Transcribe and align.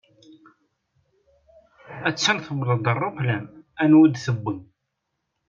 A-tt-an 2.07 2.37
tewweḍ-d 2.45 2.85
ṛṛuplan, 2.95 3.45
Anwi 3.81 4.03
i 4.05 4.09
d-tewwi. 4.13 4.55